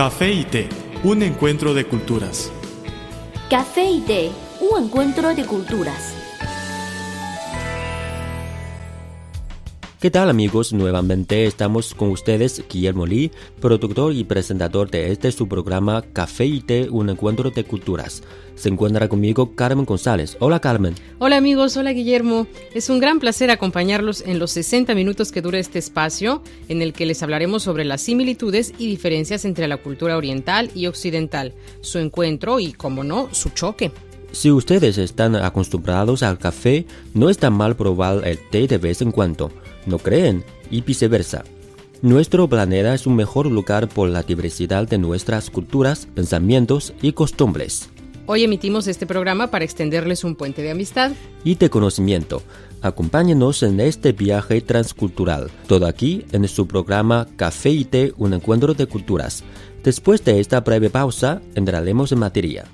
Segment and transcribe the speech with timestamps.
[0.00, 0.66] Café y té,
[1.04, 2.50] un encuentro de culturas.
[3.50, 6.14] Café y té, un encuentro de culturas.
[10.00, 10.72] ¿Qué tal amigos?
[10.72, 13.30] Nuevamente estamos con ustedes, Guillermo Lee,
[13.60, 18.22] productor y presentador de este su programa Café y Té, un encuentro de culturas.
[18.54, 20.38] Se encuentra conmigo Carmen González.
[20.40, 20.94] Hola Carmen.
[21.18, 22.46] Hola amigos, hola Guillermo.
[22.72, 26.94] Es un gran placer acompañarlos en los 60 minutos que dura este espacio, en el
[26.94, 31.98] que les hablaremos sobre las similitudes y diferencias entre la cultura oriental y occidental, su
[31.98, 33.92] encuentro y, como no, su choque.
[34.32, 39.10] Si ustedes están acostumbrados al café, no está mal probar el té de vez en
[39.10, 39.50] cuando
[39.86, 41.44] no creen y viceversa.
[42.02, 47.90] Nuestro planeta es un mejor lugar por la diversidad de nuestras culturas, pensamientos y costumbres.
[48.26, 51.12] Hoy emitimos este programa para extenderles un puente de amistad
[51.44, 52.42] y de conocimiento.
[52.80, 58.72] Acompáñenos en este viaje transcultural, todo aquí en su programa Café y Té, un encuentro
[58.72, 59.44] de culturas.
[59.82, 62.64] Después de esta breve pausa, entraremos en materia.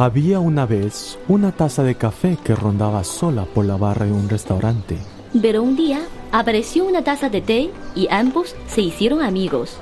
[0.00, 4.28] Había una vez una taza de café que rondaba sola por la barra de un
[4.28, 4.96] restaurante.
[5.42, 9.76] Pero un día apareció una taza de té y ambos se hicieron amigos.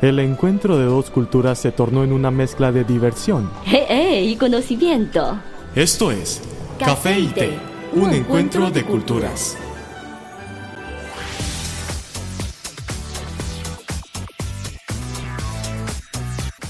[0.00, 4.24] El encuentro de dos culturas se tornó en una mezcla de diversión ¡Eh, eh!
[4.24, 5.38] y conocimiento.
[5.74, 6.40] Esto es
[6.78, 7.50] Café y Té,
[7.92, 9.54] un encuentro de culturas.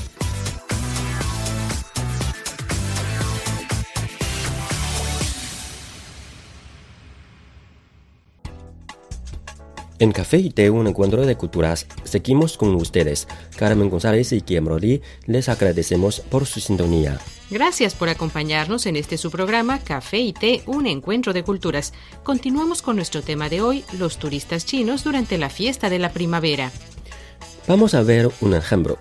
[10.02, 13.28] En Café y Té, un encuentro de culturas, seguimos con ustedes.
[13.56, 14.80] Carmen González y Guillermo
[15.28, 17.20] les agradecemos por su sintonía.
[17.52, 21.92] Gracias por acompañarnos en este su programa Café y Té, un encuentro de culturas.
[22.24, 26.72] Continuamos con nuestro tema de hoy, los turistas chinos durante la fiesta de la primavera.
[27.68, 28.98] Vamos a ver un ejemplo.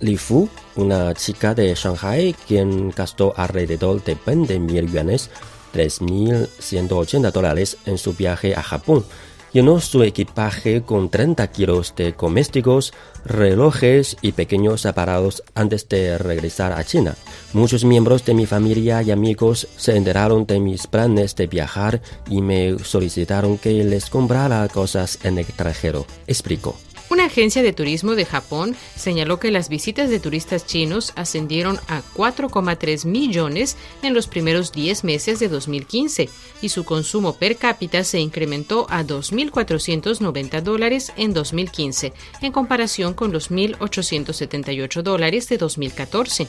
[0.00, 5.30] Li Fu, una chica de Shanghai, quien gastó alrededor de 20 mil yuanes,
[5.72, 9.04] 3.180 dólares en su viaje a Japón
[9.52, 12.92] llenó su equipaje con 30 kilos de comésticos,
[13.24, 17.14] relojes y pequeños aparatos antes de regresar a China.
[17.52, 22.40] Muchos miembros de mi familia y amigos se enteraron de mis planes de viajar y
[22.40, 26.06] me solicitaron que les comprara cosas en extranjero.
[26.26, 26.76] Explicó.
[27.12, 32.00] Una agencia de turismo de Japón señaló que las visitas de turistas chinos ascendieron a
[32.16, 36.30] 4,3 millones en los primeros 10 meses de 2015
[36.62, 43.30] y su consumo per cápita se incrementó a 2.490 dólares en 2015 en comparación con
[43.30, 46.46] los 1.878 dólares de 2014.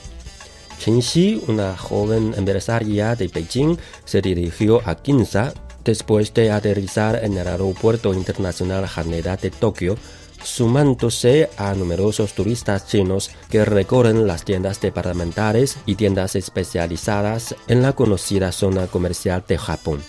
[0.79, 5.53] Chen Xi, una joven empresaria de Beijing, se dirigió a Ginza
[5.83, 9.97] después de aterrizar en el aeropuerto internacional Haneda de Tokio
[10.43, 17.93] sumándose a numerosos turistas chinos que recorren las tiendas departamentales y tiendas especializadas en la
[17.93, 20.01] conocida zona comercial de Japón.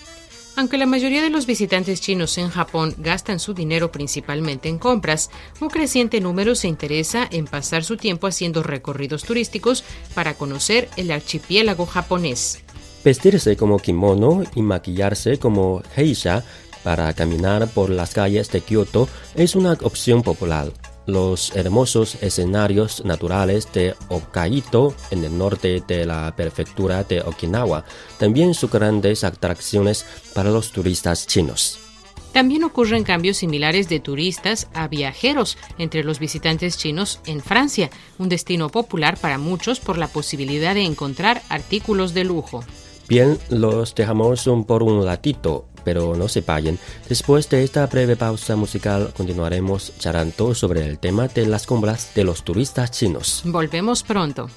[0.57, 5.29] Aunque la mayoría de los visitantes chinos en Japón gastan su dinero principalmente en compras,
[5.59, 11.11] un creciente número se interesa en pasar su tiempo haciendo recorridos turísticos para conocer el
[11.11, 12.63] archipiélago japonés.
[13.03, 16.43] Vestirse como kimono y maquillarse como geisha
[16.85, 20.71] para caminar por las calles de Kioto es una opción popular.
[21.07, 27.85] Los hermosos escenarios naturales de Hokkaido, en el norte de la prefectura de Okinawa,
[28.19, 31.79] también son grandes atracciones para los turistas chinos.
[32.33, 38.29] También ocurren cambios similares de turistas a viajeros entre los visitantes chinos en Francia, un
[38.29, 42.63] destino popular para muchos por la posibilidad de encontrar artículos de lujo.
[43.07, 46.79] Bien, los dejamos un por un latito pero no se paguen.
[47.07, 52.23] Después de esta breve pausa musical, continuaremos charlando sobre el tema de las compras de
[52.25, 53.41] los turistas chinos.
[53.45, 54.49] Volvemos pronto.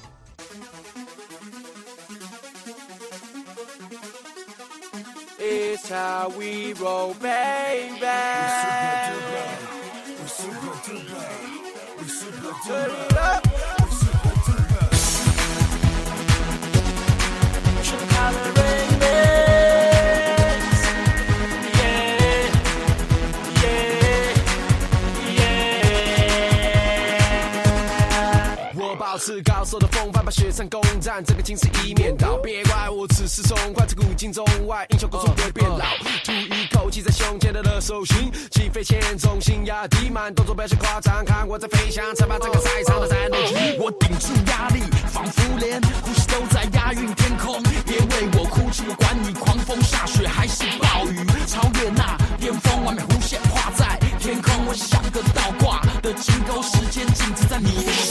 [29.69, 32.37] 手的风范把雪山攻占，这个青史一面倒。
[32.37, 35.85] 别怪我此时从快至古今中外，英雄故事不会变老。
[36.25, 43.77] 吐一口气在胸前的热手心，起飞前重心压低，慢动作不要夸张，看我在飞翔，才把这个赛场的战斗机。
[43.77, 44.81] 我顶住压力，
[45.13, 47.61] 仿佛连呼吸都在押韵天空。
[47.85, 54.65] 别为我哭泣，我管你狂风下雪还是暴雨，超越那巅峰，完美弧线画在天空。
[54.65, 58.08] 我像个倒挂的金钩，时间静止在你的。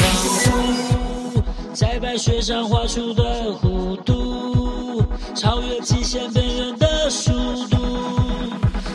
[2.18, 3.22] 雪上画出的
[3.62, 5.04] 弧度，
[5.36, 7.30] 超越极限边缘的速
[7.68, 7.78] 度，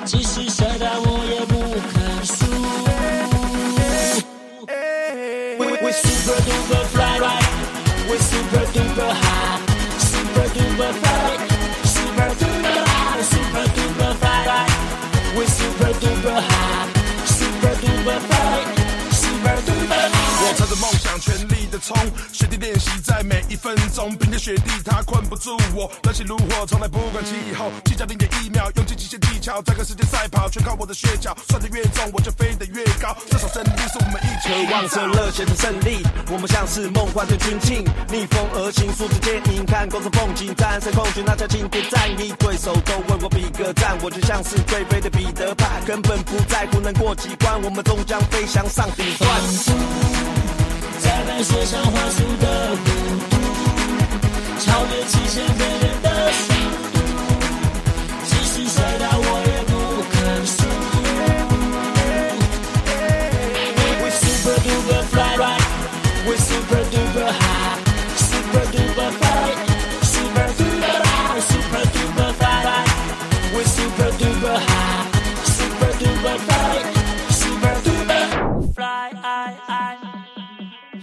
[0.04, 1.56] 即使摔倒我也不
[1.94, 2.46] 肯输。
[5.58, 7.02] We super duper fly
[21.83, 21.97] 冲，
[22.31, 36.01] 雪地练习在每一分钟，冰天雪地它困不住我，热血如火，从来不管气候，计较零点一秒，用尽极限技巧，在跟时间赛跑，全靠我的血脚，算得越重我就飞得越高，这场胜利是我们一起渴望着热血的胜利，
[36.31, 50.32] 我们像是梦幻的军庆，逆风而行，数字坚硬，看公众风景，战胜空虚那叫经典战役，对手都为我比个赞，我就像是最飞的彼得潘，根本不在乎能过几关，我们终将飞翔上顶端。
[51.03, 52.85] 在白雪上画出的弧
[53.29, 53.35] 度，
[54.61, 56.31] 超越极限边缘的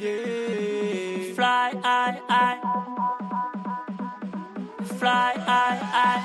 [0.00, 2.56] Fly, I, I.
[4.96, 6.18] Fly, I, I.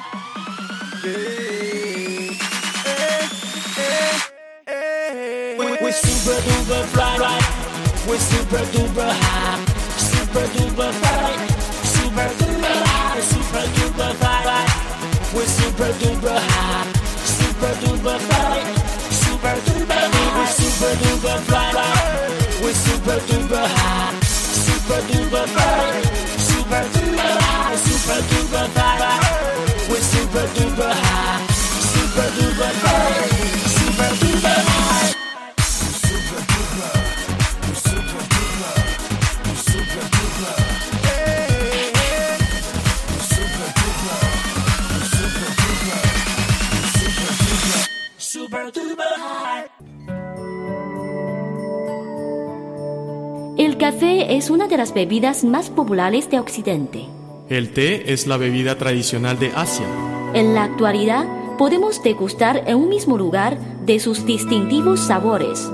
[5.60, 7.44] We, we super duper fly right.
[8.10, 9.60] We super duper high.
[9.98, 11.36] Super duper fly.
[11.84, 13.20] Super duper high.
[13.20, 14.72] Super duper fly right.
[15.34, 16.55] We super duper high.
[23.16, 24.20] Super duper high.
[24.24, 26.02] Super duper fly.
[26.38, 27.76] Super duper high.
[27.76, 29.90] Super duper fly right.
[29.90, 31.05] We super duper high.
[53.58, 57.06] El café es una de las bebidas más populares de Occidente.
[57.48, 59.86] El té es la bebida tradicional de Asia.
[60.34, 61.26] En la actualidad,
[61.58, 65.72] podemos degustar en un mismo lugar de sus distintivos sabores.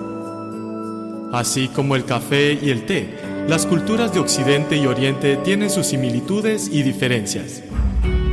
[1.34, 3.18] Así como el café y el té,
[3.48, 7.64] las culturas de Occidente y Oriente tienen sus similitudes y diferencias.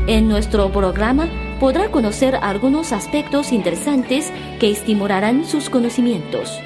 [0.06, 1.26] En nuestro programa
[1.58, 4.30] podrá conocer algunos aspectos interesantes
[4.60, 6.60] que estimularán sus conocimientos.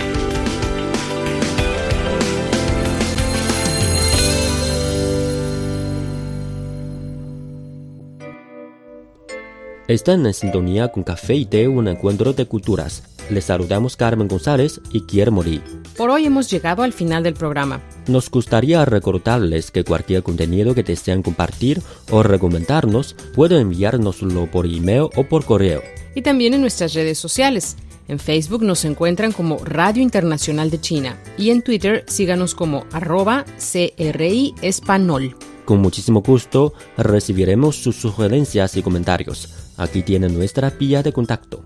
[9.91, 13.03] Están en sintonía con Café y Té, un encuentro de culturas.
[13.29, 15.61] Les saludamos Carmen González y Guillermo Lee.
[15.97, 17.81] Por hoy hemos llegado al final del programa.
[18.07, 21.83] Nos gustaría recordarles que cualquier contenido que desean compartir
[22.13, 25.83] o recomendarnos pueden enviárnoslo por email o por correo.
[26.15, 27.77] Y también en nuestras redes sociales.
[28.07, 33.45] En Facebook nos encuentran como Radio Internacional de China y en Twitter síganos como arroba
[33.59, 35.35] CRI Espanol.
[35.65, 39.70] Con muchísimo gusto recibiremos sus sugerencias y comentarios.
[39.81, 41.65] Aquí tienen nuestra vía de contacto.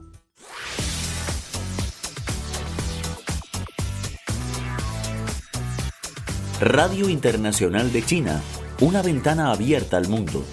[6.61, 8.41] Radio Internacional de China,
[8.81, 10.45] una ventana abierta al mundo.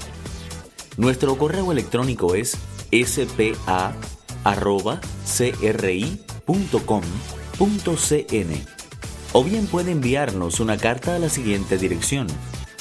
[0.98, 2.58] Nuestro correo electrónico es
[2.92, 3.92] spa.cri.com.cn
[9.34, 12.26] o bien puede enviarnos una carta a la siguiente dirección.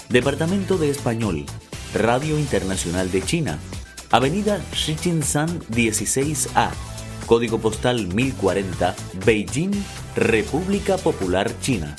[0.08, 1.44] Departamento de Español,
[1.92, 3.58] Radio Internacional de China,
[4.12, 6.70] Avenida Shijinshan 16A,
[7.26, 9.70] Código postal 1040, Beijing,
[10.16, 11.94] República Popular China.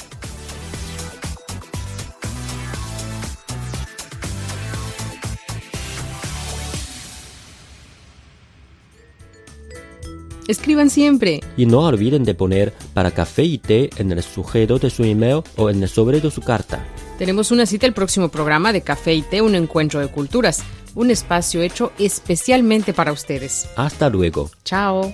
[10.49, 11.39] Escriban siempre.
[11.55, 15.43] Y no olviden de poner para café y té en el sujeto de su email
[15.55, 16.85] o en el sobre de su carta.
[17.17, 20.63] Tenemos una cita el próximo programa de Café y Té, un encuentro de culturas,
[20.95, 23.69] un espacio hecho especialmente para ustedes.
[23.75, 24.49] Hasta luego.
[24.63, 25.13] Chao.